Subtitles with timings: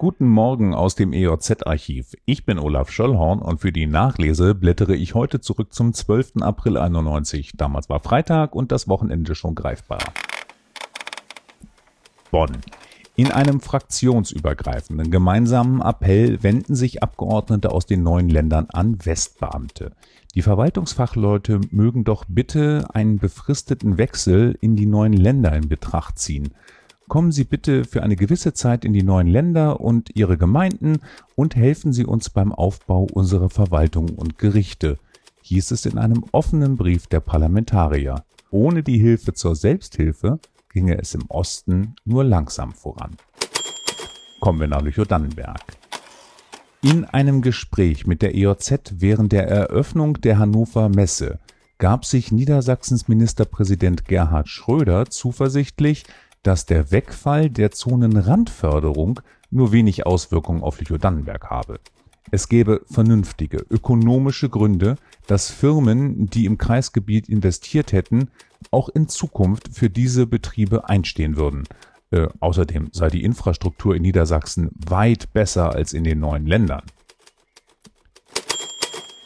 [0.00, 2.14] Guten Morgen aus dem EOZ-Archiv.
[2.24, 6.36] Ich bin Olaf Schöllhorn und für die Nachlese blättere ich heute zurück zum 12.
[6.40, 7.52] April 91.
[7.58, 10.00] Damals war Freitag und das Wochenende schon greifbar.
[12.30, 12.56] Bonn.
[13.14, 19.92] In einem fraktionsübergreifenden gemeinsamen Appell wenden sich Abgeordnete aus den neuen Ländern an Westbeamte.
[20.34, 26.54] Die Verwaltungsfachleute mögen doch bitte einen befristeten Wechsel in die neuen Länder in Betracht ziehen.
[27.10, 31.00] Kommen Sie bitte für eine gewisse Zeit in die neuen Länder und Ihre Gemeinden
[31.34, 34.96] und helfen Sie uns beim Aufbau unserer Verwaltung und Gerichte,
[35.42, 38.22] hieß es in einem offenen Brief der Parlamentarier.
[38.52, 40.38] Ohne die Hilfe zur Selbsthilfe
[40.72, 43.16] ginge es im Osten nur langsam voran.
[44.38, 45.64] Kommen wir nach Lüchow-Dannenberg.
[46.80, 51.40] In einem Gespräch mit der EOZ während der Eröffnung der Hannover Messe
[51.78, 56.04] gab sich Niedersachsens Ministerpräsident Gerhard Schröder zuversichtlich,
[56.42, 61.80] dass der Wegfall der Zonenrandförderung nur wenig Auswirkungen auf Lüchow-Dannenberg habe.
[62.30, 64.96] Es gäbe vernünftige ökonomische Gründe,
[65.26, 68.30] dass Firmen, die im Kreisgebiet investiert hätten,
[68.70, 71.64] auch in Zukunft für diese Betriebe einstehen würden.
[72.12, 76.82] Äh, außerdem sei die Infrastruktur in Niedersachsen weit besser als in den neuen Ländern.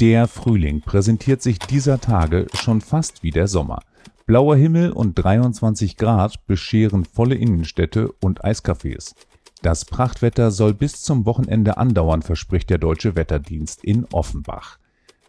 [0.05, 3.81] Der Frühling präsentiert sich dieser Tage schon fast wie der Sommer.
[4.27, 9.15] Blauer Himmel und 23 Grad bescheren volle Innenstädte und Eiscafés.
[9.63, 14.79] Das Prachtwetter soll bis zum Wochenende andauern, verspricht der Deutsche Wetterdienst in Offenbach.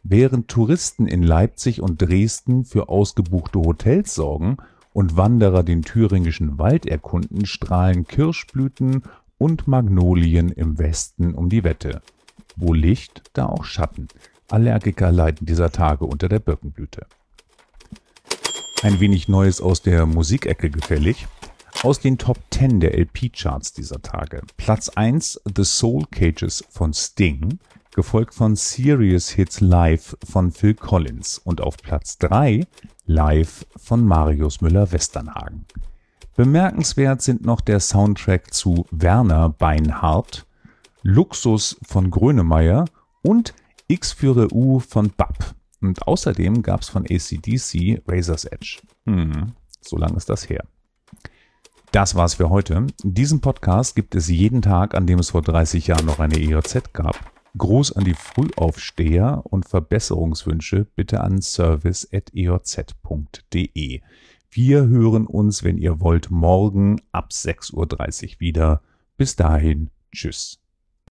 [0.04, 4.58] Während Touristen in Leipzig und Dresden für ausgebuchte Hotels sorgen
[4.92, 9.04] und Wanderer den thüringischen Wald erkunden, strahlen Kirschblüten
[9.38, 12.02] und Magnolien im Westen um die Wette.
[12.58, 14.10] Wo Licht, da auch Schatten.
[14.50, 17.06] Allergiker leiden dieser Tage unter der Birkenblüte.
[18.82, 21.28] Ein wenig Neues aus der Musikecke gefällig.
[21.84, 24.42] Aus den Top 10 der LP-Charts dieser Tage.
[24.58, 27.60] Platz 1 The Soul Cages von Sting–
[27.96, 32.68] gefolgt von Serious Hits Live von Phil Collins und auf Platz 3
[33.06, 35.66] Live von Marius Müller-Westernhagen.
[36.36, 40.46] Bemerkenswert sind noch der Soundtrack zu Werner Beinhardt,
[41.04, 42.86] Luxus von Grönemeyer
[43.22, 43.54] und
[43.88, 45.56] X für U von Bab.
[45.82, 48.80] Und außerdem gab's von ACDC Razor's Edge.
[49.06, 50.66] Hm, so lange ist das her.
[51.92, 52.88] Das war's für heute.
[53.04, 56.92] Diesen Podcast gibt es jeden Tag, an dem es vor 30 Jahren noch eine EOZ
[56.94, 57.32] gab.
[57.58, 64.02] Gruß an die Frühaufsteher und Verbesserungswünsche bitte an service.eoz.de.
[64.50, 68.82] Wir hören uns, wenn ihr wollt, morgen ab 6.30 Uhr wieder.
[69.16, 70.65] Bis dahin, tschüss.